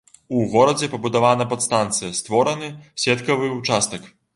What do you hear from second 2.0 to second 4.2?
створаны сеткавы ўчастак.